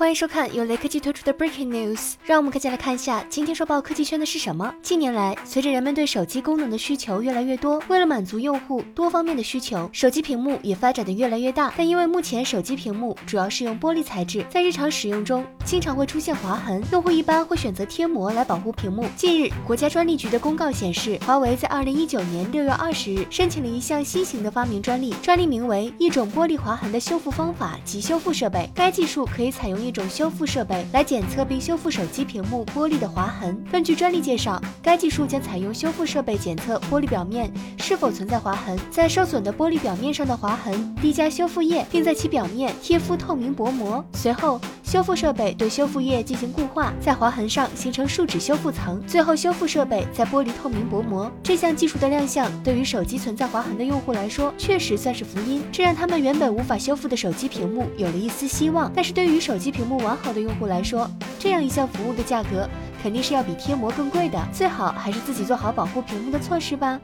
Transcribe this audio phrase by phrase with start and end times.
[0.00, 4.74] 欢迎收看由雷科技推出的 Breaking News，让我们赶紧来看一下今天说爆科技圈的是什么。
[4.80, 11.74] 近年来，随着人们对手机功能的需求越来越多，为了满足用户多方面的需求，手机屏幕也发展的越来越大。
[11.76, 19.04] 但因为目前手机屏幕主要是用玻璃材质，在日常使用中经常会出现划痕，用户一般会选择贴膜来保护屏幕。
[19.14, 28.66] 近日，国家专利局的公告显示，华为在二零一九年六月二十日申请了一项新型的发明专利，专利名为一种玻璃划痕的修复方法及修复设备。
[28.74, 33.62] 该技术可以采用一种用修复设备来检测并修复手机屏幕玻璃的划痕。
[33.70, 44.02] 根据专利介绍，该技术将采用修复设备检测玻璃表面是否存在划痕，在受损的玻璃表面上的划痕滴加修复液，并在其表面贴敷透明薄膜。
[44.14, 49.00] 随后，修复设备对修复液进行固化，在划痕上形成树脂修复层。
[49.06, 51.30] 最后，修复设备在剥离透明薄膜。
[51.42, 55.62] 这项技术的亮相，对于手机存在划痕的用户来说，确实算是福音。
[55.70, 58.90] 这让他们原本无法修复的手机屏幕有了一丝希望。
[58.94, 61.08] 但是对于手机，屏幕完好的用户来说，
[61.38, 62.68] 这样一项服务的价格
[63.02, 66.98] 肯定是要比贴膜更贵的，最好还是自己做好保护屏幕的措施吧。